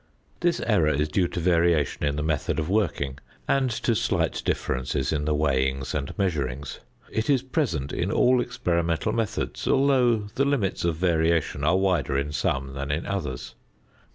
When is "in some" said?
12.17-12.73